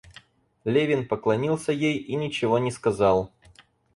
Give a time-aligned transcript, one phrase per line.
[0.65, 3.31] Левин поклонился ей и ничего не сказал.